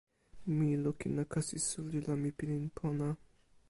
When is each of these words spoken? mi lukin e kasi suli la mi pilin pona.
mi 0.55 0.69
lukin 0.83 1.15
e 1.21 1.23
kasi 1.31 1.55
suli 1.67 1.99
la 2.07 2.13
mi 2.21 2.29
pilin 2.37 2.65
pona. 2.77 3.07